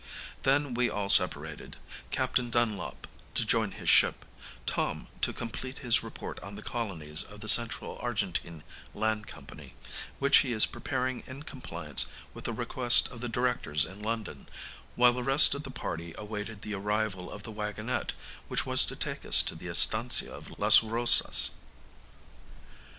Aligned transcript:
Then 0.41 0.73
we 0.73 0.89
all 0.89 1.09
separated: 1.09 1.75
Captain 2.09 2.49
Dunlop 2.49 3.05
to 3.35 3.45
join 3.45 3.69
his 3.73 3.87
ship; 3.87 4.25
Tom 4.65 5.09
to 5.21 5.31
complete 5.31 5.77
his 5.85 6.01
report 6.01 6.39
on 6.39 6.55
the 6.55 6.63
colonies 6.63 7.21
of 7.21 7.41
the 7.41 7.47
Central 7.47 7.99
Argentine 7.99 8.63
Land 8.95 9.27
Company, 9.27 9.75
which 10.17 10.37
he 10.39 10.53
is 10.53 10.65
preparing 10.65 11.21
in 11.27 11.43
compliance 11.43 12.07
with 12.33 12.45
the 12.45 12.51
request 12.51 13.09
of 13.09 13.21
the 13.21 13.29
Directors 13.29 13.85
in 13.85 14.01
London; 14.01 14.49
while 14.95 15.13
the 15.13 15.21
rest 15.21 15.53
of 15.53 15.61
the 15.61 15.69
party 15.69 16.15
awaited 16.17 16.63
the 16.63 16.73
arrival 16.73 17.31
of 17.31 17.43
the 17.43 17.51
waggonette 17.53 18.13
which 18.47 18.65
was 18.65 18.87
to 18.87 18.95
take 18.95 19.23
us 19.23 19.43
to 19.43 19.53
the 19.53 19.67
estancia 19.67 20.33
of 20.33 20.57
Las 20.57 20.81
Rosas. 20.81 21.51